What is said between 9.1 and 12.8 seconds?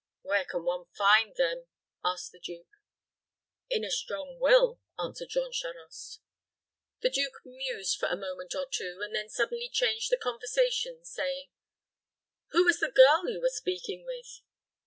then suddenly changed the conversation, saying, "Who was